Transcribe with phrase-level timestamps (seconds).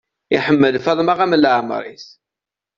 [0.35, 2.07] Iḥemmel Faḍma am leɛmer-is.